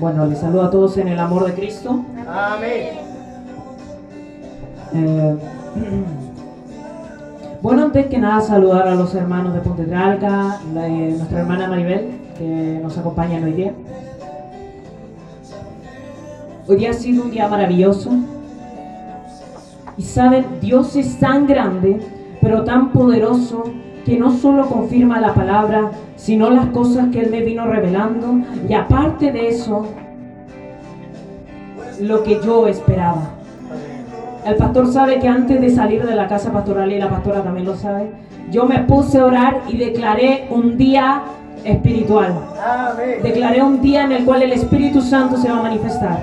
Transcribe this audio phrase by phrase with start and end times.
[0.00, 2.02] Bueno, les saludo a todos en el amor de Cristo.
[2.26, 2.88] Amén.
[4.94, 5.36] Eh,
[7.62, 12.12] bueno, antes que nada saludar a los hermanos de Ponte Tralca, eh, nuestra hermana Maribel,
[12.38, 13.74] que nos acompañan hoy día.
[16.66, 18.10] Hoy día ha sido un día maravilloso.
[19.98, 22.00] Y saben, Dios es tan grande,
[22.40, 23.64] pero tan poderoso,
[24.10, 28.40] que no solo confirma la palabra, sino las cosas que Él me vino revelando.
[28.68, 29.86] Y aparte de eso,
[32.00, 33.22] lo que yo esperaba.
[34.44, 37.66] El pastor sabe que antes de salir de la casa pastoral, y la pastora también
[37.66, 38.10] lo sabe,
[38.50, 41.22] yo me puse a orar y declaré un día
[41.62, 42.34] espiritual.
[43.22, 46.18] Declaré un día en el cual el Espíritu Santo se va a manifestar.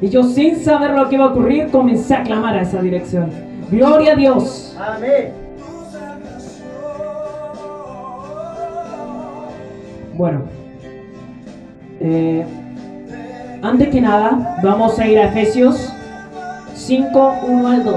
[0.00, 3.28] Y yo sin saber lo que iba a ocurrir, comencé a clamar a esa dirección.
[3.70, 4.74] Gloria a Dios.
[4.80, 5.43] Amén.
[10.16, 10.42] Bueno,
[11.98, 12.46] eh,
[13.62, 15.92] antes que nada, vamos a ir a Efesios
[16.74, 17.96] 5, 1 al 2.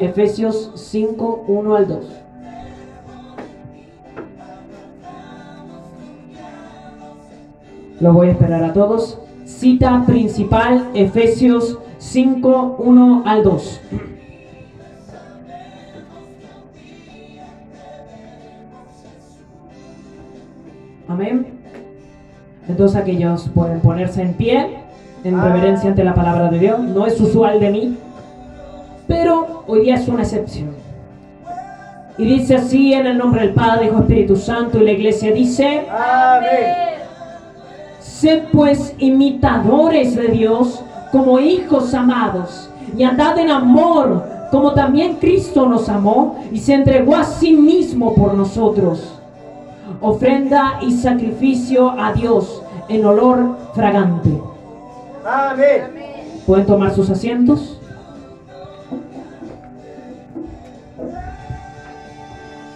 [0.00, 2.06] Efesios 5, 1 al 2.
[8.00, 9.20] Lo voy a esperar a todos.
[9.44, 13.80] Cita principal, Efesios 5, 1 al 2.
[22.76, 24.68] Entonces aquellos pueden ponerse en pie
[25.24, 26.78] en reverencia ante la palabra de Dios.
[26.78, 27.96] No es usual de mí,
[29.08, 30.72] pero hoy día es una excepción.
[32.18, 35.86] Y dice así en el nombre del Padre, Hijo, Espíritu Santo y la iglesia dice,
[35.90, 37.00] Amén.
[37.98, 45.66] sed pues imitadores de Dios como hijos amados y andad en amor como también Cristo
[45.66, 49.16] nos amó y se entregó a sí mismo por nosotros
[50.00, 54.30] ofrenda y sacrificio a Dios en olor fragante.
[55.24, 56.06] Amén.
[56.46, 57.80] ¿Pueden tomar sus asientos?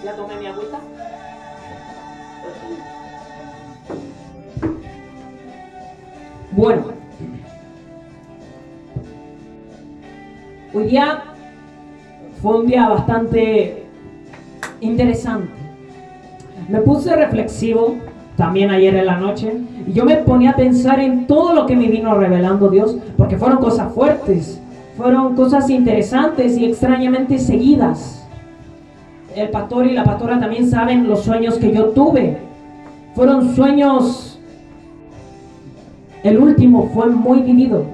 [0.05, 0.79] ¿Ya tomé mi agüita?
[6.53, 6.85] Bueno.
[10.73, 11.23] Hoy día
[12.43, 13.87] fue un día bastante
[14.81, 15.53] interesante.
[16.69, 17.97] Me puse reflexivo
[18.41, 19.53] también ayer en la noche
[19.87, 23.37] y yo me ponía a pensar en todo lo que me vino revelando Dios, porque
[23.37, 24.59] fueron cosas fuertes,
[24.97, 28.27] fueron cosas interesantes y extrañamente seguidas.
[29.37, 32.39] El pastor y la pastora también saben los sueños que yo tuve.
[33.15, 34.41] Fueron sueños,
[36.23, 37.85] el último fue muy vivido.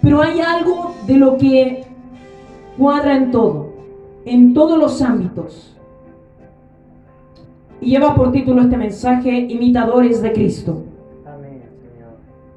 [0.00, 1.84] Pero hay algo de lo que
[2.78, 3.68] cuadra en todo,
[4.24, 5.71] en todos los ámbitos.
[7.82, 10.84] Y lleva por título este mensaje, Imitadores de Cristo.
[11.26, 12.12] Amén, Señor.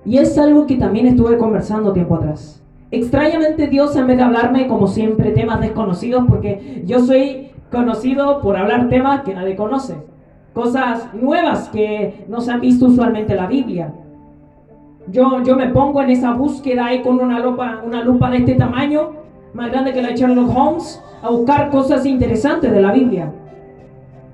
[0.06, 2.62] Y es algo que también estuve conversando tiempo atrás.
[2.92, 8.56] Extrañamente Dios en vez de hablarme como siempre temas desconocidos, porque yo soy conocido por
[8.56, 9.96] hablar temas que nadie conoce.
[10.54, 13.94] Cosas nuevas que no se han visto usualmente en la Biblia.
[15.08, 18.54] Yo, yo me pongo en esa búsqueda ahí con una lupa, una lupa de este
[18.54, 19.14] tamaño,
[19.56, 23.32] más grande que la de Sherlock Holmes, a buscar cosas interesantes de la Biblia.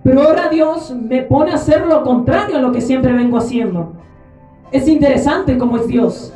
[0.03, 3.93] Pero ahora Dios me pone a hacer lo contrario a lo que siempre vengo haciendo.
[4.71, 6.33] Es interesante cómo es Dios.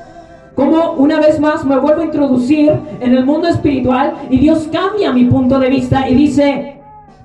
[0.55, 2.71] Como una vez más me vuelvo a introducir
[3.01, 6.79] en el mundo espiritual y Dios cambia mi punto de vista y dice,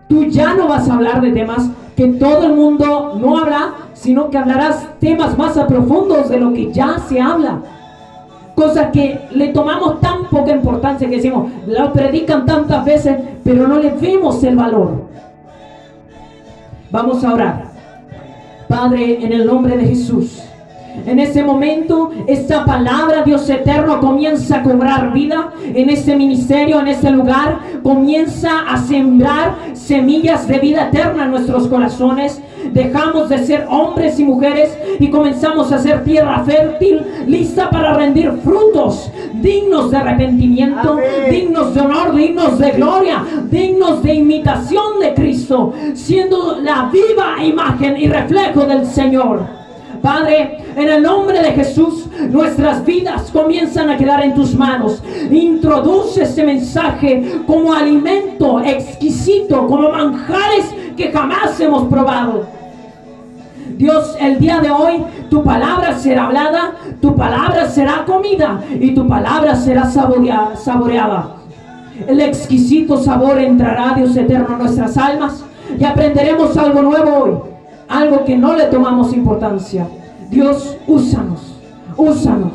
[0.08, 4.30] tú ya no vas a hablar de temas que todo el mundo no habla, sino
[4.30, 7.60] que hablarás temas más a profundos de lo que ya se habla.
[8.54, 13.78] Cosas que le tomamos tan poca importancia que decimos, la predican tantas veces, pero no
[13.78, 15.10] le vemos el valor.
[16.90, 17.70] Vamos a orar.
[18.68, 20.42] Padre, en el nombre de Jesús.
[21.06, 26.88] En ese momento, esta palabra, Dios eterno, comienza a cobrar vida en ese ministerio, en
[26.88, 27.58] ese lugar.
[27.82, 32.40] Comienza a sembrar semillas de vida eterna en nuestros corazones.
[32.72, 38.32] Dejamos de ser hombres y mujeres y comenzamos a ser tierra fértil, lista para rendir
[38.44, 39.10] frutos
[39.40, 41.30] dignos de arrepentimiento, Amén.
[41.30, 47.96] dignos de honor, dignos de gloria, dignos de imitación de Cristo, siendo la viva imagen
[47.96, 49.59] y reflejo del Señor.
[50.00, 55.02] Padre, en el nombre de Jesús, nuestras vidas comienzan a quedar en tus manos.
[55.30, 60.66] Introduce este mensaje como alimento exquisito, como manjares
[60.96, 62.46] que jamás hemos probado.
[63.76, 69.08] Dios, el día de hoy tu palabra será hablada, tu palabra será comida y tu
[69.08, 71.36] palabra será saborea- saboreada.
[72.06, 75.44] El exquisito sabor entrará, Dios eterno, a nuestras almas
[75.78, 77.49] y aprenderemos algo nuevo hoy.
[77.90, 79.86] Algo que no le tomamos importancia.
[80.30, 81.56] Dios, úsanos,
[81.96, 82.52] úsanos.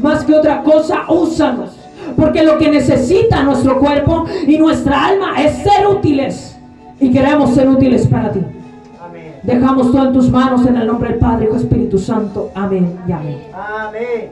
[0.00, 1.76] Más que otra cosa, úsanos.
[2.16, 6.56] Porque lo que necesita nuestro cuerpo y nuestra alma es ser útiles.
[7.00, 8.40] Y queremos ser útiles para ti.
[9.04, 9.34] Amén.
[9.42, 12.50] Dejamos todo en tus manos en el nombre del Padre, Hijo Espíritu Santo.
[12.54, 13.38] Amén y amén.
[13.52, 14.30] Amén.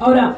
[0.00, 0.36] Ahora,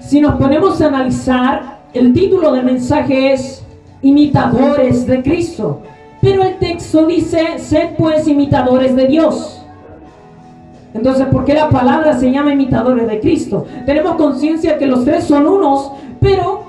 [0.00, 3.62] si nos ponemos a analizar, el título del mensaje es
[4.00, 5.82] Imitadores de Cristo.
[6.24, 9.62] Pero el texto dice, sed pues imitadores de Dios.
[10.94, 13.66] Entonces, ¿por qué la palabra se llama imitadores de Cristo?
[13.84, 16.62] Tenemos conciencia que los tres son unos, pero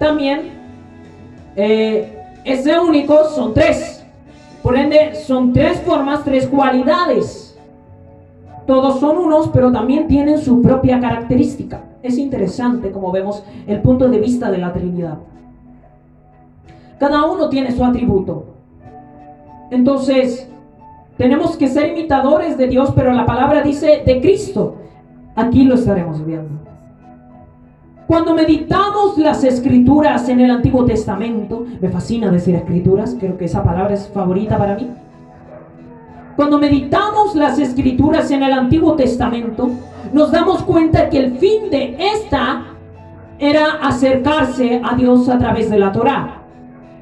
[0.00, 0.50] también
[1.54, 4.04] eh, ese único son tres.
[4.60, 7.56] Por ende, son tres formas, tres cualidades.
[8.66, 11.80] Todos son unos, pero también tienen su propia característica.
[12.02, 15.18] Es interesante como vemos el punto de vista de la Trinidad.
[16.98, 18.55] Cada uno tiene su atributo.
[19.70, 20.48] Entonces,
[21.16, 24.76] tenemos que ser imitadores de Dios, pero la palabra dice de Cristo.
[25.34, 26.66] Aquí lo estaremos viendo.
[28.06, 33.64] Cuando meditamos las escrituras en el Antiguo Testamento, me fascina decir escrituras, creo que esa
[33.64, 34.88] palabra es favorita para mí.
[36.36, 39.70] Cuando meditamos las escrituras en el Antiguo Testamento,
[40.12, 42.66] nos damos cuenta que el fin de esta
[43.38, 46.42] era acercarse a Dios a través de la Torá.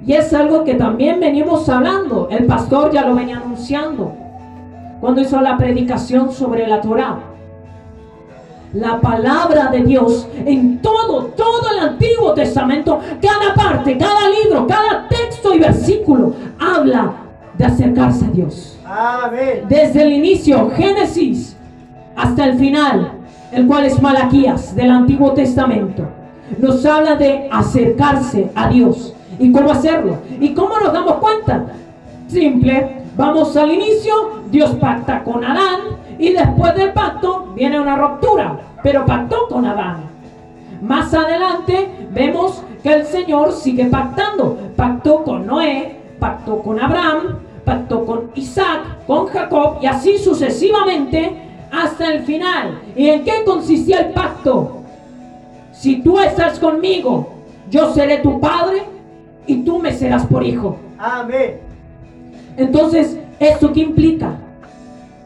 [0.06, 2.28] Y es algo que también venimos hablando.
[2.30, 4.12] El pastor ya lo venía anunciando
[5.00, 7.18] cuando hizo la predicación sobre la Torá.
[8.74, 15.06] La palabra de Dios en todo, todo el Antiguo Testamento, cada parte, cada libro, cada
[15.08, 17.12] texto y versículo habla
[17.56, 18.78] de acercarse a Dios.
[18.84, 19.64] Amén.
[19.68, 21.56] Desde el inicio, Génesis,
[22.16, 23.12] hasta el final,
[23.52, 26.08] el cual es Malaquías del Antiguo Testamento,
[26.58, 29.13] nos habla de acercarse a Dios.
[29.38, 30.18] ¿Y cómo hacerlo?
[30.40, 31.66] ¿Y cómo nos damos cuenta?
[32.28, 34.12] Simple, vamos al inicio,
[34.50, 35.80] Dios pacta con Adán
[36.18, 40.14] y después del pacto viene una ruptura, pero pactó con Adán.
[40.80, 44.58] Más adelante vemos que el Señor sigue pactando.
[44.76, 51.34] Pactó con Noé, pactó con Abraham, pactó con Isaac, con Jacob y así sucesivamente
[51.72, 52.82] hasta el final.
[52.94, 54.82] ¿Y en qué consistía el pacto?
[55.72, 57.28] Si tú estás conmigo,
[57.70, 58.82] yo seré tu padre
[59.46, 60.76] y tú me serás por hijo.
[60.98, 61.58] Amén.
[62.56, 64.36] Entonces, ¿esto qué implica?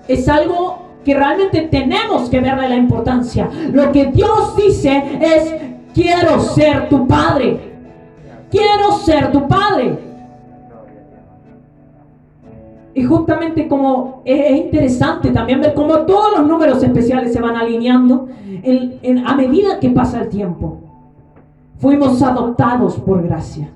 [0.06, 3.48] Es algo que realmente tenemos que verle la importancia.
[3.72, 5.54] Lo que Dios dice es,
[5.94, 7.60] quiero ser tu padre.
[8.50, 9.98] Quiero ser tu padre.
[12.94, 18.28] Y justamente como es interesante también ver cómo todos los números especiales se van alineando
[18.62, 20.78] en- en- a medida que pasa el tiempo.
[21.78, 23.68] Fuimos adoptados por gracia.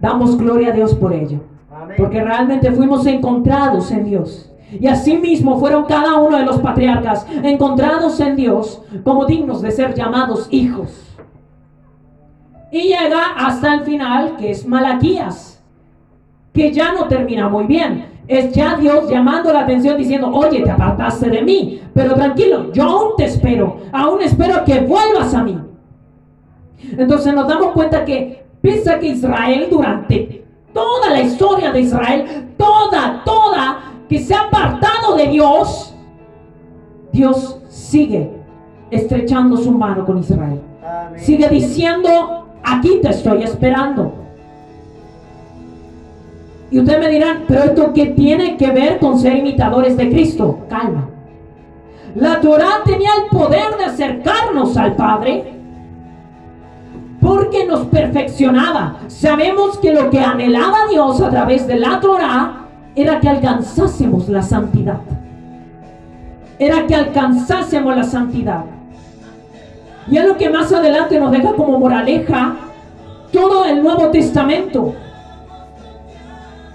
[0.00, 1.40] Damos gloria a Dios por ello.
[1.96, 4.52] Porque realmente fuimos encontrados en Dios.
[4.70, 9.94] Y asimismo fueron cada uno de los patriarcas encontrados en Dios como dignos de ser
[9.94, 11.04] llamados hijos.
[12.70, 15.62] Y llega hasta el final, que es Malaquías,
[16.52, 18.18] que ya no termina muy bien.
[18.26, 22.82] Es ya Dios llamando la atención diciendo, oye, te apartaste de mí, pero tranquilo, yo
[22.82, 25.58] aún te espero, aún espero que vuelvas a mí.
[26.98, 32.48] Entonces nos damos cuenta que pese a que Israel durante toda la historia de Israel,
[32.56, 35.94] toda, toda, que se ha apartado de Dios,
[37.12, 38.30] Dios sigue
[38.90, 40.60] estrechando su mano con Israel.
[40.82, 41.20] Amén.
[41.20, 44.12] Sigue diciendo, aquí te estoy esperando.
[46.70, 50.60] Y ustedes me dirán, pero esto qué tiene que ver con ser imitadores de Cristo?
[50.68, 51.08] Calma.
[52.14, 55.57] La Torah tenía el poder de acercarnos al Padre
[57.20, 59.00] porque nos perfeccionaba.
[59.08, 64.42] Sabemos que lo que anhelaba Dios a través de la Torah era que alcanzásemos la
[64.42, 65.00] santidad.
[66.58, 68.64] Era que alcanzásemos la santidad.
[70.10, 72.56] Y lo que más adelante nos deja como moraleja
[73.32, 74.94] todo el Nuevo Testamento.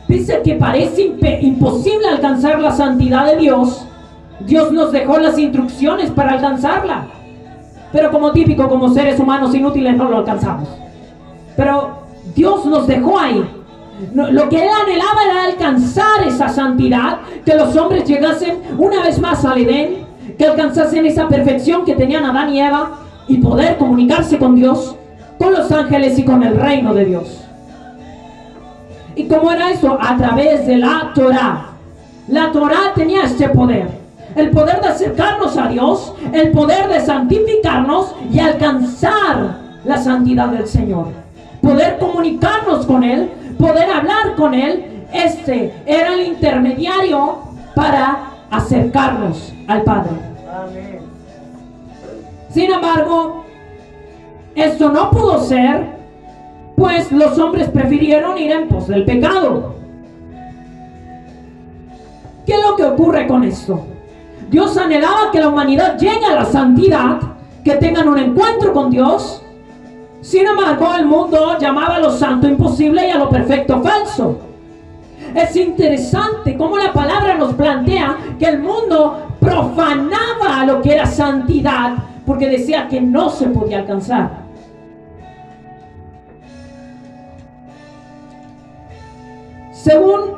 [0.07, 3.85] Dice que parece imposible alcanzar la santidad de Dios.
[4.41, 7.07] Dios nos dejó las instrucciones para alcanzarla.
[7.93, 10.67] Pero como típico, como seres humanos inútiles, no lo alcanzamos.
[11.55, 11.99] Pero
[12.35, 13.47] Dios nos dejó ahí.
[14.13, 19.45] Lo que Él anhelaba era alcanzar esa santidad, que los hombres llegasen una vez más
[19.45, 20.07] al Edén,
[20.37, 22.97] que alcanzasen esa perfección que tenían Adán y Eva
[23.27, 24.95] y poder comunicarse con Dios,
[25.37, 27.43] con los ángeles y con el reino de Dios.
[29.15, 29.95] ¿Y cómo era eso?
[30.01, 31.67] A través de la Torah.
[32.27, 34.02] La Torah tenía este poder.
[34.35, 40.67] El poder de acercarnos a Dios, el poder de santificarnos y alcanzar la santidad del
[40.67, 41.07] Señor.
[41.61, 45.05] poder comunicarnos con Él, poder hablar con Él.
[45.13, 47.37] Este era el intermediario
[47.73, 50.11] para acercarnos al Padre.
[52.49, 53.45] Sin embargo,
[54.55, 55.87] esto no pudo ser,
[56.75, 59.75] pues los hombres prefirieron ir en pos del pecado.
[62.45, 63.92] ¿Qué es lo que ocurre con esto?
[64.53, 67.17] Dios anhelaba que la humanidad llegue a la santidad,
[67.63, 69.41] que tengan un encuentro con Dios.
[70.21, 74.37] Sin embargo, el mundo llamaba a lo santo imposible y a lo perfecto falso.
[75.33, 81.95] Es interesante cómo la palabra nos plantea que el mundo profanaba lo que era santidad
[82.23, 84.43] porque decía que no se podía alcanzar.
[89.71, 90.35] Según,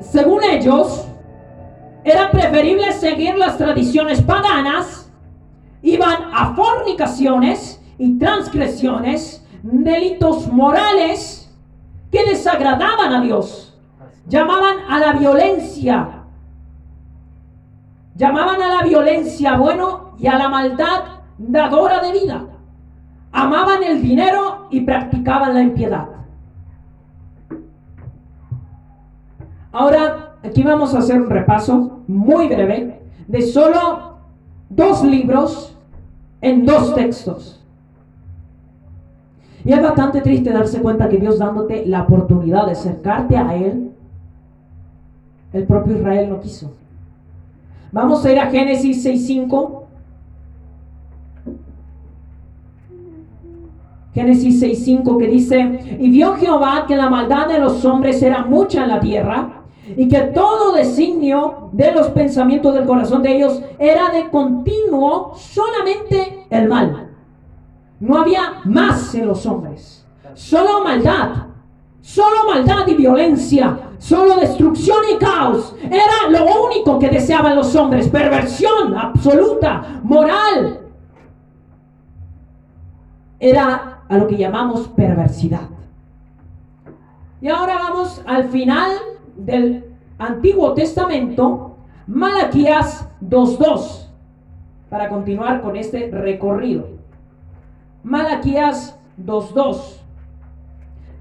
[0.00, 1.03] según ellos,
[2.04, 5.10] era preferible seguir las tradiciones paganas,
[5.80, 11.50] iban a fornicaciones y transgresiones, delitos morales
[12.12, 13.74] que desagradaban a Dios.
[14.28, 16.22] Llamaban a la violencia.
[18.14, 21.04] Llamaban a la violencia bueno y a la maldad
[21.38, 22.44] dadora de vida.
[23.32, 26.08] Amaban el dinero y practicaban la impiedad.
[29.72, 34.18] Ahora, aquí vamos a hacer un repaso muy breve de solo
[34.68, 35.76] dos libros
[36.40, 37.60] en dos textos.
[39.64, 43.92] Y es bastante triste darse cuenta que Dios dándote la oportunidad de acercarte a Él,
[45.54, 46.72] el propio Israel no quiso.
[47.90, 49.82] Vamos a ir a Génesis 6.5.
[54.12, 58.82] Génesis 6.5 que dice, y vio Jehová que la maldad de los hombres era mucha
[58.82, 59.53] en la tierra
[59.96, 66.46] y que todo designio de los pensamientos del corazón de ellos era de continuo solamente
[66.50, 67.10] el mal.
[68.00, 71.46] No había más en los hombres, solo maldad,
[72.00, 75.74] solo maldad y violencia, solo destrucción y caos.
[75.82, 80.80] Era lo único que deseaban los hombres, perversión absoluta, moral.
[83.38, 85.68] Era a lo que llamamos perversidad.
[87.40, 88.90] Y ahora vamos al final
[89.36, 89.84] del
[90.18, 91.76] Antiguo Testamento,
[92.06, 94.06] Malaquías 2.2,
[94.88, 96.88] para continuar con este recorrido.
[98.02, 99.78] Malaquías 2.2,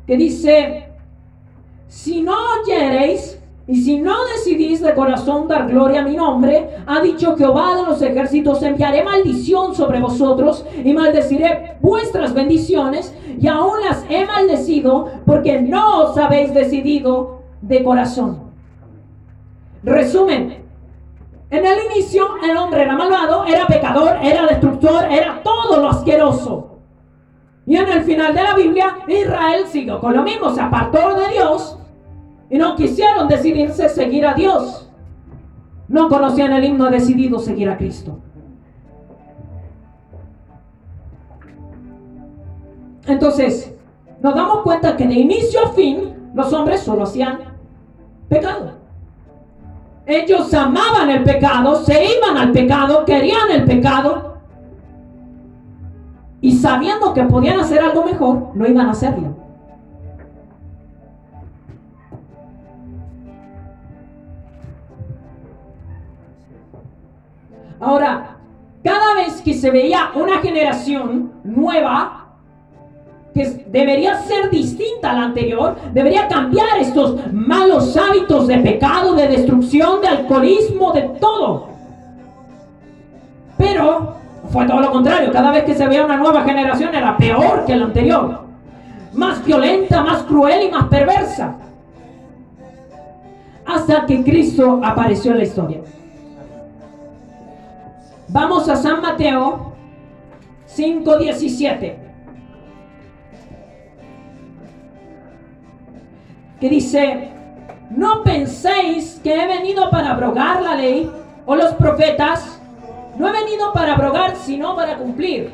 [0.05, 0.89] que dice,
[1.87, 6.99] si no oyereis y si no decidís de corazón dar gloria a mi nombre, ha
[6.99, 13.79] dicho Jehová de los ejércitos, enviaré maldición sobre vosotros y maldeciré vuestras bendiciones y aún
[13.87, 18.51] las he maldecido porque no os habéis decidido de corazón.
[19.83, 20.63] Resumen,
[21.49, 26.79] en el inicio el hombre era malvado, era pecador, era destructor, era todo lo asqueroso.
[27.65, 31.29] Y en el final de la Biblia, Israel siguió con lo mismo, se apartó de
[31.29, 31.79] Dios
[32.49, 34.89] y no quisieron decidirse seguir a Dios.
[35.87, 38.19] No conocían el himno decidido seguir a Cristo.
[43.07, 43.73] Entonces,
[44.21, 47.52] nos damos cuenta que de inicio a fin los hombres solo hacían
[48.33, 48.71] pecado.
[50.05, 54.37] Ellos amaban el pecado, se iban al pecado, querían el pecado.
[56.41, 59.37] Y sabiendo que podían hacer algo mejor, no iban a hacerlo.
[67.79, 68.37] Ahora,
[68.83, 72.22] cada vez que se veía una generación nueva,
[73.33, 79.27] que debería ser distinta a la anterior, debería cambiar estos malos hábitos de pecado, de
[79.27, 81.69] destrucción, de alcoholismo, de todo.
[83.57, 84.15] Pero
[84.51, 87.75] fue todo lo contrario, cada vez que se veía una nueva generación era peor que
[87.75, 88.43] la anterior,
[89.13, 91.55] más violenta, más cruel y más perversa.
[93.65, 95.81] Hasta que Cristo apareció en la historia.
[98.27, 99.73] Vamos a San Mateo
[100.67, 102.02] 5:17.
[106.63, 107.27] Que dice,
[107.89, 111.11] no penséis que he venido para abrogar la ley
[111.45, 112.57] o los profetas.
[113.17, 115.51] No he venido para abrogar, sino para cumplir.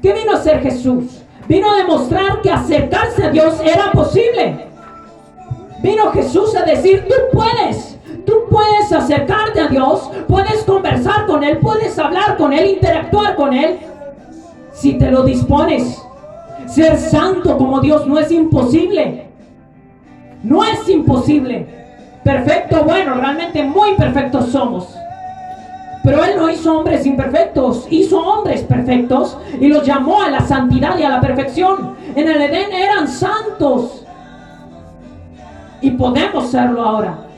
[0.00, 1.20] ¿Qué vino a hacer Jesús?
[1.46, 4.64] Vino a demostrar que acercarse a Dios era posible.
[5.82, 11.58] Vino Jesús a decir, tú puedes, tú puedes acercarte a Dios, puedes conversar con Él,
[11.58, 13.78] puedes hablar con Él, interactuar con Él,
[14.72, 16.02] si te lo dispones.
[16.70, 19.26] Ser santo como Dios no es imposible.
[20.42, 21.66] No es imposible.
[22.22, 24.94] Perfecto, bueno, realmente muy perfectos somos.
[26.04, 30.96] Pero Él no hizo hombres imperfectos, hizo hombres perfectos y los llamó a la santidad
[30.96, 31.96] y a la perfección.
[32.14, 34.06] En el Edén eran santos.
[35.82, 37.29] Y podemos serlo ahora.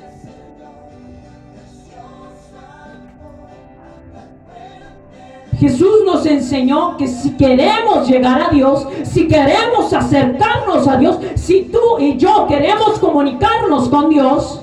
[5.62, 11.70] Jesús nos enseñó que si queremos llegar a Dios, si queremos acercarnos a Dios, si
[11.70, 14.60] tú y yo queremos comunicarnos con Dios,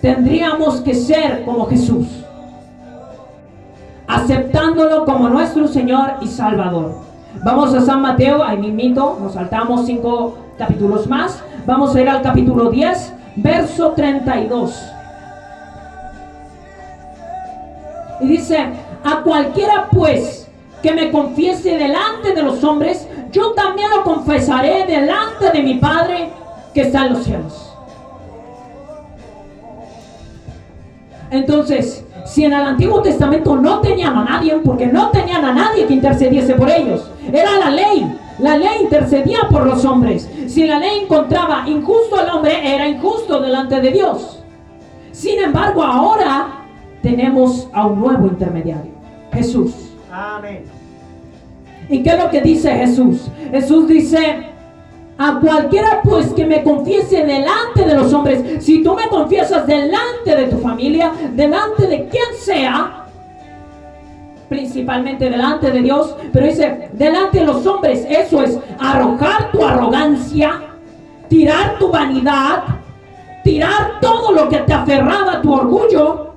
[0.00, 2.08] tendríamos que ser como Jesús,
[4.08, 6.96] aceptándolo como nuestro Señor y Salvador.
[7.44, 11.40] Vamos a San Mateo, ahí mismito, nos saltamos cinco capítulos más.
[11.64, 14.91] Vamos a ir al capítulo 10, verso 32.
[18.22, 18.58] Y dice,
[19.04, 20.48] a cualquiera pues
[20.82, 26.30] que me confiese delante de los hombres, yo también lo confesaré delante de mi Padre
[26.74, 27.68] que está en los cielos.
[31.30, 35.86] Entonces, si en el Antiguo Testamento no tenían a nadie, porque no tenían a nadie
[35.86, 38.18] que intercediese por ellos, era la ley.
[38.38, 40.28] La ley intercedía por los hombres.
[40.46, 44.42] Si la ley encontraba injusto al hombre, era injusto delante de Dios.
[45.12, 46.61] Sin embargo, ahora
[47.02, 48.92] tenemos a un nuevo intermediario,
[49.32, 49.74] Jesús.
[50.10, 50.64] Amén.
[51.88, 53.28] ¿Y qué es lo que dice Jesús?
[53.50, 54.46] Jesús dice,
[55.18, 60.36] a cualquiera pues que me confiese delante de los hombres, si tú me confiesas delante
[60.36, 63.06] de tu familia, delante de quien sea,
[64.48, 70.60] principalmente delante de Dios, pero dice, delante de los hombres, eso es arrojar tu arrogancia,
[71.28, 72.64] tirar tu vanidad,
[73.42, 76.31] tirar todo lo que te aferraba a tu orgullo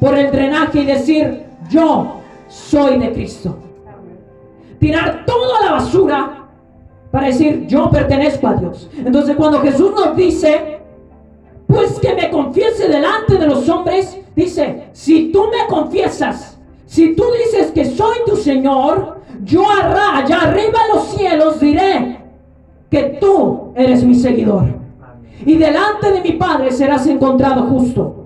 [0.00, 3.56] por el drenaje y decir, yo soy de Cristo.
[4.78, 6.46] Tirar toda la basura
[7.10, 8.88] para decir, yo pertenezco a Dios.
[8.96, 10.78] Entonces cuando Jesús nos dice,
[11.66, 17.24] pues que me confiese delante de los hombres, dice, si tú me confiesas, si tú
[17.44, 22.20] dices que soy tu Señor, yo allá arriba en los cielos diré
[22.90, 24.64] que tú eres mi seguidor.
[25.44, 28.17] Y delante de mi Padre serás encontrado justo.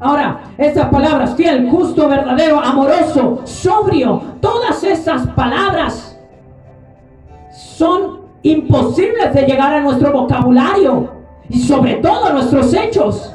[0.00, 6.18] Ahora, estas palabras, fiel, justo, verdadero, amoroso, sobrio, todas esas palabras
[7.52, 11.10] son imposibles de llegar a nuestro vocabulario
[11.50, 13.30] y sobre todo a nuestros hechos.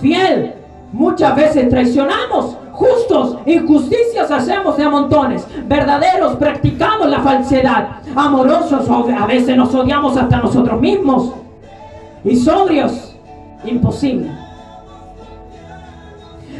[0.00, 0.54] Fiel,
[0.92, 9.26] muchas veces traicionamos, justos, injusticias hacemos de a montones, verdaderos, practicamos la falsedad, amorosos, a
[9.26, 11.34] veces nos odiamos hasta nosotros mismos
[12.24, 13.14] y sobrios,
[13.64, 14.39] imposible.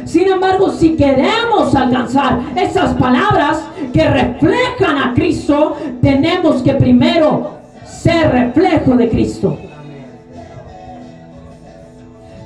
[0.05, 7.51] Sin embargo, si queremos alcanzar esas palabras que reflejan a Cristo, tenemos que primero
[7.85, 9.57] ser reflejo de Cristo.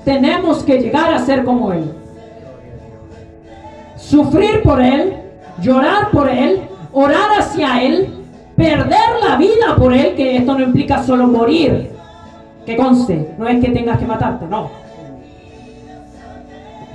[0.04, 1.92] Tenemos que llegar a ser como Él.
[3.96, 5.16] Sufrir por Él,
[5.62, 8.10] llorar por Él, orar hacia Él,
[8.56, 11.92] perder la vida por Él, que esto no implica solo morir.
[12.66, 14.85] Que conste, no es que tengas que matarte, no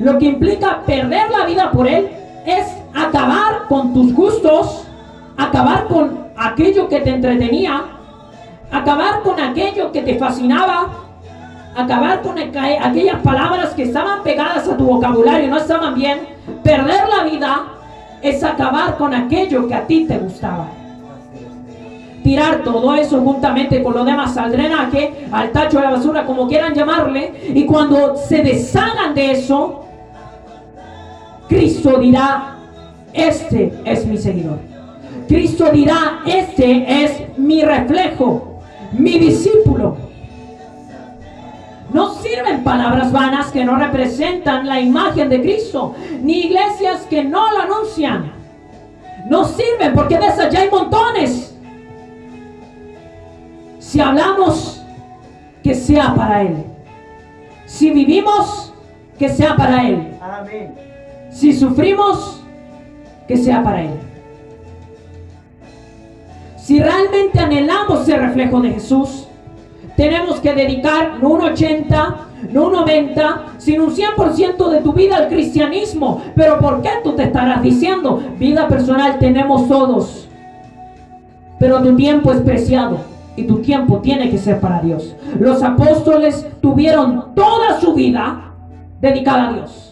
[0.00, 2.08] lo que implica perder la vida por Él
[2.46, 4.86] es acabar con tus gustos,
[5.36, 7.82] acabar con aquello que te entretenía,
[8.72, 10.88] acabar con aquello que te fascinaba,
[11.76, 16.20] acabar con aquellas palabras que estaban pegadas a tu vocabulario y no estaban bien.
[16.64, 17.62] Perder la vida
[18.22, 20.68] es acabar con aquello que a ti te gustaba.
[22.22, 26.46] Tirar todo eso juntamente con lo demás al drenaje, al tacho de la basura, como
[26.48, 29.86] quieran llamarle, y cuando se deshagan de eso,
[31.50, 32.58] Cristo dirá,
[33.12, 34.60] este es mi seguidor.
[35.26, 38.60] Cristo dirá, este es mi reflejo,
[38.92, 39.96] mi discípulo.
[41.92, 47.50] No sirven palabras vanas que no representan la imagen de Cristo, ni iglesias que no
[47.50, 48.30] lo anuncian.
[49.28, 51.52] No sirven porque de esas ya hay montones.
[53.80, 54.84] Si hablamos,
[55.64, 56.64] que sea para Él.
[57.66, 58.72] Si vivimos,
[59.18, 60.14] que sea para Él.
[60.20, 60.89] Amén.
[61.30, 62.42] Si sufrimos,
[63.26, 63.90] que sea para Él.
[66.56, 69.28] Si realmente anhelamos ser reflejo de Jesús,
[69.96, 72.16] tenemos que dedicar no un 80,
[72.52, 76.22] no un 90, sino un 100% de tu vida al cristianismo.
[76.34, 78.22] Pero ¿por qué tú te estarás diciendo?
[78.38, 80.28] Vida personal tenemos todos.
[81.58, 82.98] Pero tu tiempo es preciado
[83.36, 85.14] y tu tiempo tiene que ser para Dios.
[85.38, 88.54] Los apóstoles tuvieron toda su vida
[89.00, 89.89] dedicada a Dios.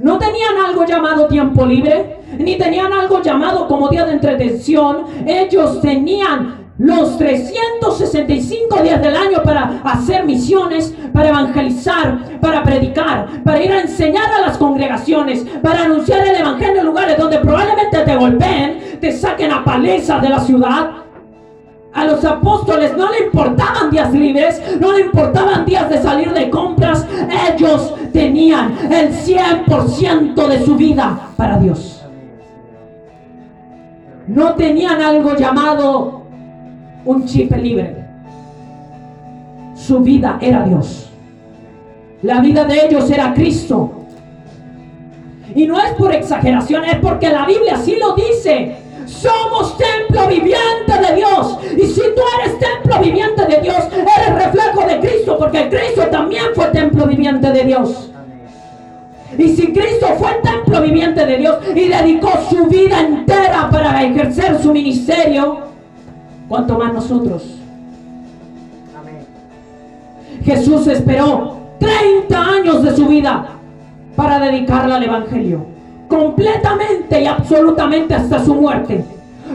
[0.00, 5.04] No tenían algo llamado tiempo libre, ni tenían algo llamado como día de entretención.
[5.26, 13.62] Ellos tenían los 365 días del año para hacer misiones, para evangelizar, para predicar, para
[13.62, 18.16] ir a enseñar a las congregaciones, para anunciar el evangelio en lugares donde probablemente te
[18.16, 20.90] golpeen, te saquen a paliza de la ciudad.
[21.96, 26.50] A los apóstoles no le importaban días libres, no le importaban días de salir de
[26.50, 27.06] compras.
[27.50, 32.04] Ellos tenían el 100% de su vida para Dios.
[34.26, 36.20] No tenían algo llamado
[37.06, 38.04] un chip libre.
[39.74, 41.10] Su vida era Dios.
[42.20, 43.90] La vida de ellos era Cristo.
[45.54, 48.85] Y no es por exageración, es porque la Biblia sí lo dice.
[49.06, 51.58] Somos templo viviente de Dios.
[51.76, 56.46] Y si tú eres templo viviente de Dios, eres reflejo de Cristo, porque Cristo también
[56.54, 58.10] fue templo viviente de Dios.
[59.38, 64.60] Y si Cristo fue templo viviente de Dios y dedicó su vida entera para ejercer
[64.60, 65.58] su ministerio,
[66.48, 67.44] ¿cuánto más nosotros?
[70.44, 73.46] Jesús esperó 30 años de su vida
[74.14, 75.75] para dedicarla al Evangelio.
[76.08, 79.04] Completamente y absolutamente hasta su muerte.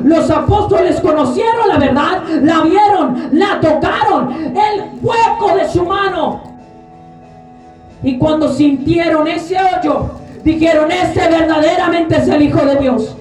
[0.03, 6.41] Los apóstoles conocieron la verdad, la vieron, la tocaron, el hueco de su mano.
[8.03, 10.09] Y cuando sintieron ese hoyo,
[10.43, 13.15] dijeron, ese verdaderamente es el Hijo de Dios.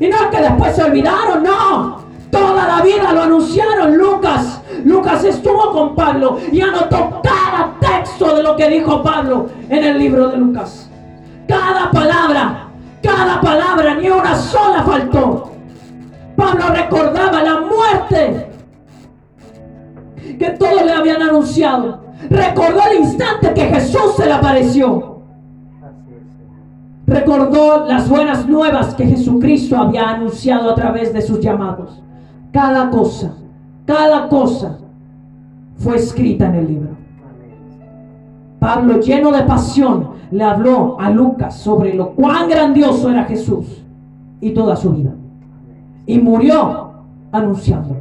[0.00, 1.98] Y no es que después se olvidaron, no.
[2.30, 3.96] Toda la vida lo anunciaron.
[3.96, 9.84] Lucas, Lucas estuvo con Pablo y anotó cada texto de lo que dijo Pablo en
[9.84, 10.87] el libro de Lucas.
[11.48, 12.68] Cada palabra,
[13.02, 15.50] cada palabra, ni una sola faltó.
[16.36, 18.50] Pablo recordaba la muerte
[20.38, 22.04] que todos le habían anunciado.
[22.28, 25.22] Recordó el instante que Jesús se le apareció.
[27.06, 32.02] Recordó las buenas nuevas que Jesucristo había anunciado a través de sus llamados.
[32.52, 33.32] Cada cosa,
[33.86, 34.78] cada cosa
[35.78, 36.97] fue escrita en el libro.
[38.58, 43.84] Pablo, lleno de pasión, le habló a Lucas sobre lo cuán grandioso era Jesús
[44.40, 45.12] y toda su vida.
[46.06, 46.90] Y murió
[47.32, 48.00] anunciándolo.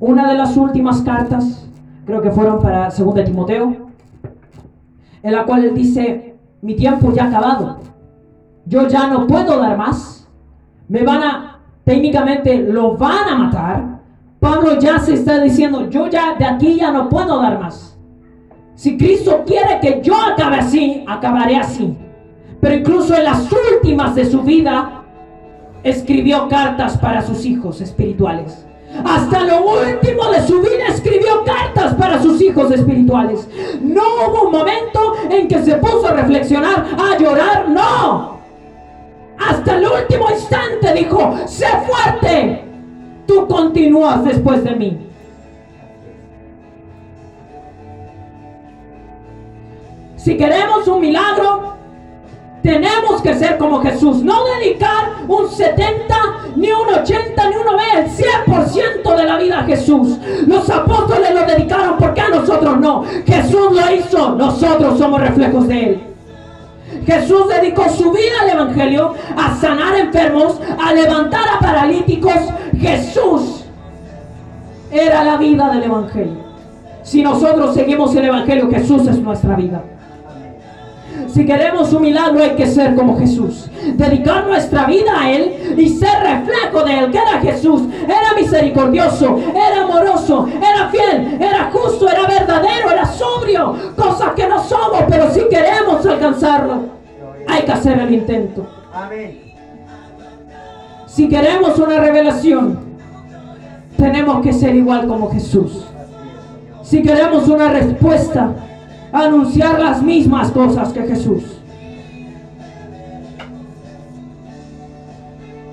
[0.00, 1.68] Una de las últimas cartas,
[2.04, 3.76] creo que fueron para 2 de Timoteo,
[5.22, 7.78] en la cual él dice, mi tiempo ya ha acabado.
[8.66, 10.28] Yo ya no puedo dar más.
[10.88, 14.00] Me van a, técnicamente lo van a matar.
[14.40, 17.91] Pablo ya se está diciendo, yo ya de aquí ya no puedo dar más.
[18.74, 21.96] Si Cristo quiere que yo acabe así, acabaré así.
[22.60, 25.02] Pero incluso en las últimas de su vida,
[25.82, 28.64] escribió cartas para sus hijos espirituales.
[29.04, 33.48] Hasta lo último de su vida escribió cartas para sus hijos espirituales.
[33.80, 38.38] No hubo un momento en que se puso a reflexionar, a llorar, no.
[39.38, 42.64] Hasta el último instante dijo, sé fuerte,
[43.26, 45.11] tú continúas después de mí.
[50.22, 51.74] Si queremos un milagro,
[52.62, 56.14] tenemos que ser como Jesús, no dedicar un 70,
[56.54, 60.18] ni un 80, ni un 90, el 100% de la vida a Jesús.
[60.46, 63.04] Los apóstoles lo dedicaron, porque a nosotros no?
[63.26, 66.02] Jesús lo hizo, nosotros somos reflejos de Él.
[67.04, 72.34] Jesús dedicó su vida al Evangelio, a sanar enfermos, a levantar a paralíticos.
[72.78, 73.64] Jesús
[74.92, 76.42] era la vida del Evangelio.
[77.02, 79.82] Si nosotros seguimos el Evangelio, Jesús es nuestra vida.
[81.32, 83.66] Si queremos un milagro hay que ser como Jesús.
[83.94, 87.10] Dedicar nuestra vida a Él y ser reflejo de Él.
[87.10, 87.82] Que era Jesús.
[88.04, 93.74] Era misericordioso, era amoroso, era fiel, era justo, era verdadero, era sobrio.
[93.96, 96.82] Cosas que no somos, pero si queremos alcanzarlo,
[97.48, 98.66] hay que hacer el intento.
[101.06, 102.78] Si queremos una revelación,
[103.96, 105.86] tenemos que ser igual como Jesús.
[106.82, 108.52] Si queremos una respuesta,
[109.12, 111.44] anunciar las mismas cosas que Jesús.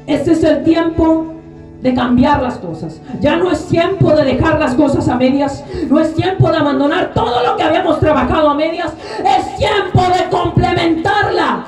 [0.05, 1.33] Este es el tiempo
[1.81, 2.99] de cambiar las cosas.
[3.21, 5.63] Ya no es tiempo de dejar las cosas a medias.
[5.89, 8.91] No es tiempo de abandonar todo lo que habíamos trabajado a medias.
[9.19, 11.67] Es tiempo de complementarla.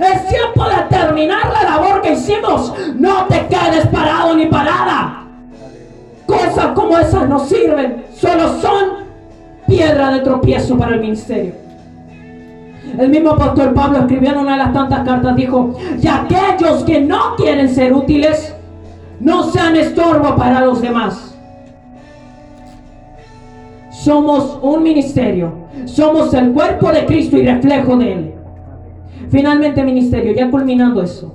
[0.00, 2.74] Es tiempo de terminar la labor que hicimos.
[2.96, 5.24] No te quedes parado ni parada.
[6.26, 8.04] Cosas como esas no sirven.
[8.14, 9.03] Solo son
[9.66, 11.52] piedra de tropiezo para el ministerio.
[12.98, 17.00] El mismo apóstol Pablo escribió en una de las tantas cartas, dijo, y aquellos que
[17.00, 18.54] no quieren ser útiles,
[19.20, 21.36] no sean estorbo para los demás.
[23.90, 25.52] Somos un ministerio,
[25.86, 28.34] somos el cuerpo de Cristo y reflejo de Él.
[29.30, 31.34] Finalmente ministerio, ya culminando eso.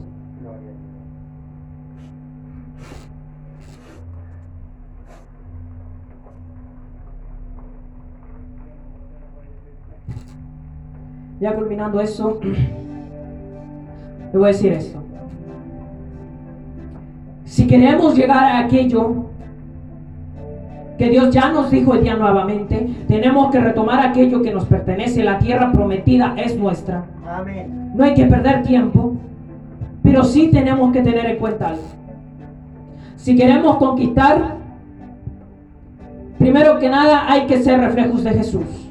[11.39, 14.99] Ya culminando eso, le voy a decir esto.
[17.45, 19.25] Si queremos llegar a aquello
[20.97, 25.23] que Dios ya nos dijo el día nuevamente, tenemos que retomar aquello que nos pertenece.
[25.23, 27.05] La tierra prometida es nuestra.
[27.25, 27.91] Amén.
[27.95, 29.13] No hay que perder tiempo,
[30.03, 31.83] pero sí tenemos que tener en cuenta algo.
[33.15, 34.57] Si queremos conquistar,
[36.37, 38.88] primero que nada hay que ser reflejos de Jesús.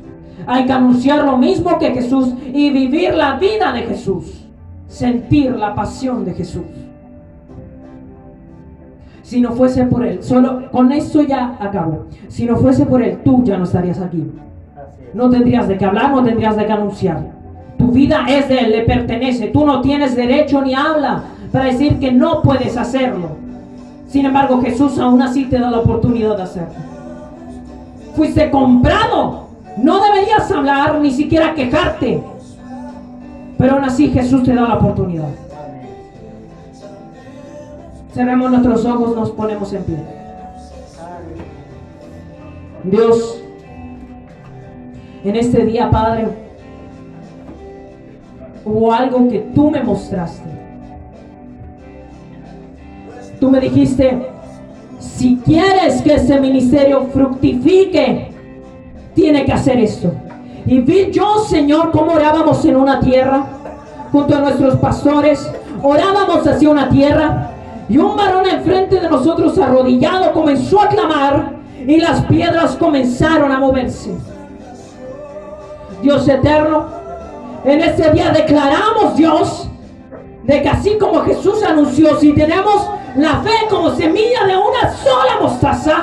[0.48, 4.44] Hay que anunciar lo mismo que Jesús y vivir la vida de Jesús.
[4.88, 6.64] Sentir la pasión de Jesús
[9.28, 10.22] si no fuese por Él.
[10.22, 12.06] Solo con eso ya acabo.
[12.28, 14.24] Si no fuese por Él, tú ya no estarías aquí.
[15.12, 17.26] No tendrías de qué hablar, no tendrías de qué anunciar.
[17.76, 19.48] Tu vida es de Él, le pertenece.
[19.48, 23.37] Tú no tienes derecho ni habla para decir que no puedes hacerlo.
[24.06, 26.74] Sin embargo, Jesús aún así te da la oportunidad de hacerlo.
[28.16, 29.47] Fuiste comprado.
[29.82, 32.20] No deberías hablar ni siquiera quejarte.
[33.56, 35.24] Pero aún así Jesús te da la oportunidad.
[35.24, 35.88] Amén.
[38.12, 39.96] Cerremos nuestros ojos, nos ponemos en pie.
[42.84, 43.42] Dios,
[45.24, 46.28] en este día, Padre,
[48.64, 50.48] hubo algo que tú me mostraste.
[53.40, 54.26] Tú me dijiste,
[54.98, 58.38] si quieres que ese ministerio fructifique,
[59.18, 60.12] tiene que hacer esto.
[60.64, 63.44] Y vi yo, Señor, cómo orábamos en una tierra,
[64.12, 65.50] junto a nuestros pastores,
[65.83, 67.50] orábamos hacia una tierra,
[67.88, 71.52] y un varón enfrente de nosotros arrodillado comenzó a clamar,
[71.85, 74.14] y las piedras comenzaron a moverse.
[76.00, 76.87] Dios eterno,
[77.64, 79.68] en este día declaramos, Dios,
[80.44, 85.40] de que así como Jesús anunció, si tenemos la fe como semilla de una sola
[85.40, 86.02] mostaza,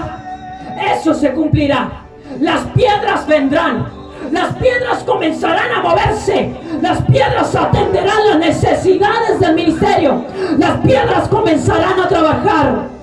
[0.98, 2.05] eso se cumplirá.
[2.40, 3.88] Las piedras vendrán.
[4.32, 6.54] Las piedras comenzarán a moverse.
[6.82, 10.26] Las piedras atenderán las necesidades del ministerio.
[10.58, 12.96] Las piedras comenzarán a trabajar.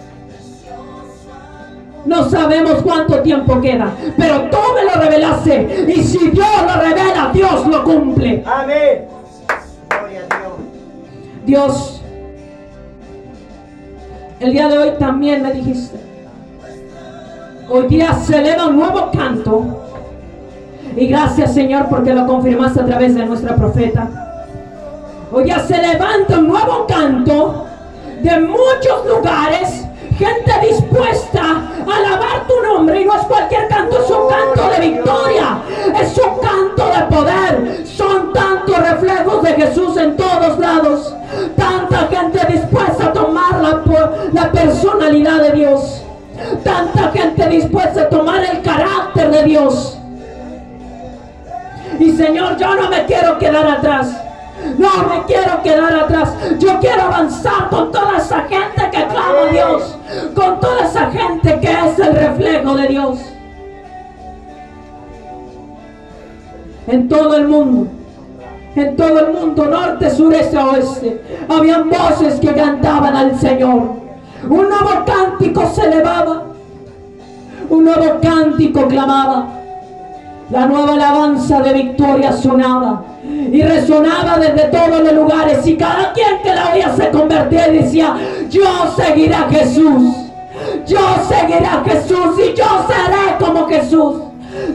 [2.04, 5.86] No sabemos cuánto tiempo queda, pero tú me lo revelaste.
[5.88, 8.42] Y si Dios lo revela, Dios lo cumple.
[8.44, 9.06] Amén.
[9.88, 10.52] Gloria a Dios.
[11.46, 12.02] Dios,
[14.40, 15.96] el día de hoy también me dijiste,
[17.72, 19.64] hoy día se eleva un nuevo canto.
[20.94, 24.08] Y gracias Señor porque lo confirmaste a través de nuestra profeta.
[25.32, 27.66] Hoy ya se levanta un nuevo canto
[28.20, 29.86] de muchos lugares,
[30.18, 33.00] gente dispuesta a alabar tu nombre.
[33.00, 35.62] Y no es cualquier canto, es un canto de victoria,
[35.98, 37.86] es un canto de poder.
[37.86, 41.14] Son tantos reflejos de Jesús en todos lados.
[41.56, 43.62] Tanta gente dispuesta a tomar
[44.32, 46.01] la personalidad de Dios.
[46.64, 49.98] Tanta gente dispuesta a tomar el carácter de Dios.
[51.98, 54.16] Y Señor, yo no me quiero quedar atrás.
[54.78, 56.34] No me quiero quedar atrás.
[56.58, 59.98] Yo quiero avanzar con toda esa gente que clama a Dios.
[60.34, 63.18] Con toda esa gente que es el reflejo de Dios.
[66.86, 67.90] En todo el mundo.
[68.74, 71.22] En todo el mundo, norte, sureste, oeste.
[71.48, 74.01] Habían voces que cantaban al Señor.
[74.48, 76.44] Un nuevo cántico se elevaba.
[77.70, 79.48] Un nuevo cántico clamaba.
[80.50, 86.42] La nueva alabanza de victoria sonaba y resonaba desde todos los lugares y cada quien
[86.42, 88.16] que la oía se convertía y decía,
[88.50, 88.62] yo
[88.94, 90.14] seguiré a Jesús,
[90.86, 94.14] yo seguiré a Jesús y yo seré como Jesús.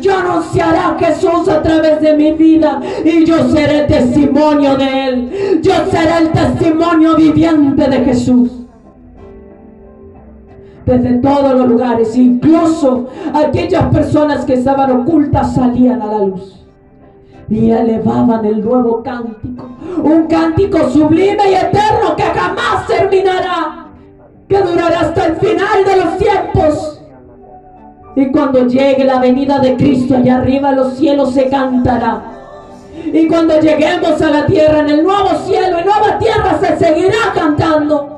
[0.02, 5.60] Yo anunciaré a Jesús a través de mi vida y yo seré testimonio de Él.
[5.62, 8.57] Yo seré el testimonio viviente de Jesús
[10.88, 16.66] desde todos los lugares, incluso aquellas personas que estaban ocultas salían a la luz
[17.50, 19.66] y elevaban el nuevo cántico,
[20.02, 23.88] un cántico sublime y eterno que jamás terminará,
[24.48, 27.02] que durará hasta el final de los tiempos.
[28.16, 32.24] Y cuando llegue la venida de Cristo allá arriba, los cielos se cantará.
[33.06, 37.34] Y cuando lleguemos a la tierra, en el nuevo cielo y nueva tierra, se seguirá
[37.36, 38.17] cantando.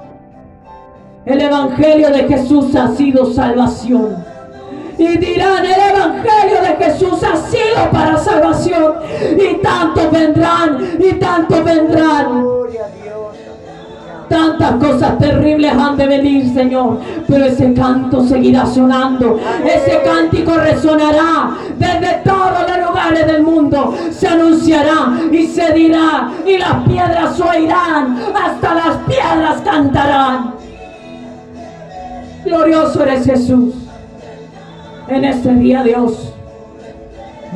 [1.29, 4.15] El Evangelio de Jesús ha sido salvación.
[4.97, 8.93] Y dirán, el Evangelio de Jesús ha sido para salvación.
[9.37, 12.47] Y tanto vendrán, y tanto vendrán.
[14.27, 16.99] Tantas cosas terribles han de venir, Señor.
[17.27, 19.39] Pero ese canto seguirá sonando.
[19.63, 23.95] Ese cántico resonará desde todos los lugares del mundo.
[24.09, 26.31] Se anunciará y se dirá.
[26.43, 28.17] Y las piedras oirán.
[28.33, 30.59] Hasta las piedras cantarán.
[32.43, 33.73] Glorioso eres Jesús.
[35.07, 36.33] En este día, Dios.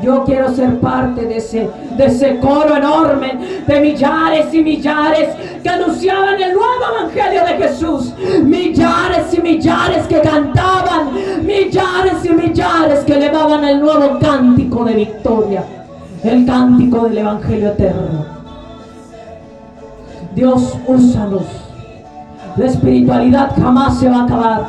[0.01, 5.29] Yo quiero ser parte de ese, de ese coro enorme de millares y millares
[5.61, 8.13] que anunciaban el nuevo evangelio de Jesús.
[8.43, 11.13] Millares y millares que cantaban,
[11.45, 15.63] millares y millares que elevaban el nuevo cántico de victoria,
[16.23, 18.25] el cántico del evangelio eterno.
[20.35, 21.62] Dios, úsanos.
[22.57, 24.67] La espiritualidad jamás se va a acabar.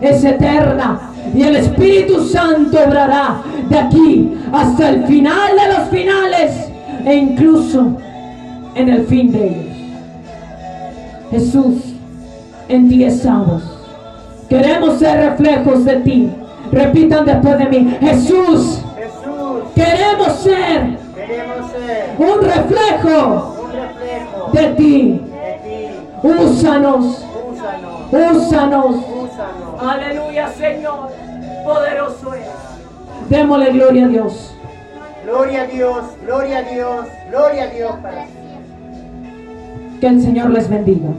[0.00, 1.00] Es eterna.
[1.34, 3.36] Y el Espíritu Santo obrará
[3.68, 6.68] de aquí hasta el final de los finales.
[7.04, 7.96] E incluso
[8.74, 9.76] en el fin de ellos.
[11.30, 11.94] Jesús,
[12.68, 13.62] en ti estamos.
[14.48, 16.30] Queremos ser reflejos de ti.
[16.72, 17.96] Repitan después de mí.
[18.00, 25.20] Jesús, Jesús, queremos ser queremos ser un reflejo un reflejo de ti.
[26.26, 27.24] Úsanos,
[28.12, 29.04] Úsanos.
[29.80, 31.10] Aleluya, Señor.
[31.64, 32.46] Poderoso es.
[33.28, 34.54] Démosle gloria a Dios.
[35.24, 38.26] Gloria a Dios, gloria a Dios, gloria a Dios para.
[40.00, 41.10] Que el Señor les bendiga.